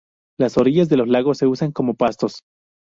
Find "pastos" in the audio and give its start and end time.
1.93-2.41